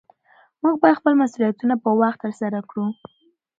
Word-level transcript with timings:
موږ 0.61 0.75
باید 0.81 0.99
خپل 0.99 1.13
مسؤلیتونه 1.23 1.75
په 1.83 1.89
وخت 2.01 2.19
ترسره 2.25 2.59
کړو 2.69 2.87